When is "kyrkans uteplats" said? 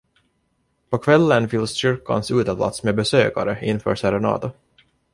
1.81-2.83